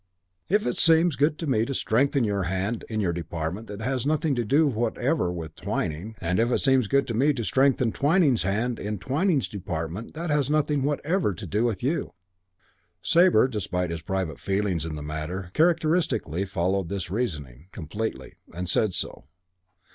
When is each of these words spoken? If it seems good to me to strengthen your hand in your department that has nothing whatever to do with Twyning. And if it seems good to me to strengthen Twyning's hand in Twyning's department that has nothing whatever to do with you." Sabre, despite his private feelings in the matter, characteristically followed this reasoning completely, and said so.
If 0.49 0.65
it 0.65 0.77
seems 0.77 1.15
good 1.15 1.37
to 1.37 1.45
me 1.45 1.63
to 1.63 1.75
strengthen 1.75 2.23
your 2.23 2.45
hand 2.49 2.85
in 2.89 3.01
your 3.01 3.13
department 3.13 3.67
that 3.67 3.81
has 3.83 4.03
nothing 4.03 4.31
whatever 4.33 4.93
to 4.95 4.97
do 5.13 5.29
with 5.31 5.55
Twyning. 5.55 6.15
And 6.19 6.39
if 6.39 6.49
it 6.49 6.57
seems 6.57 6.87
good 6.87 7.05
to 7.05 7.13
me 7.13 7.33
to 7.33 7.43
strengthen 7.43 7.91
Twyning's 7.91 8.41
hand 8.41 8.79
in 8.79 8.97
Twyning's 8.97 9.47
department 9.47 10.15
that 10.15 10.31
has 10.31 10.49
nothing 10.49 10.81
whatever 10.81 11.35
to 11.35 11.45
do 11.45 11.65
with 11.65 11.83
you." 11.83 12.13
Sabre, 13.03 13.47
despite 13.47 13.91
his 13.91 14.01
private 14.01 14.39
feelings 14.39 14.85
in 14.87 14.95
the 14.95 15.03
matter, 15.03 15.51
characteristically 15.53 16.45
followed 16.45 16.89
this 16.89 17.11
reasoning 17.11 17.67
completely, 17.71 18.33
and 18.55 18.67
said 18.67 18.95
so. 18.95 19.25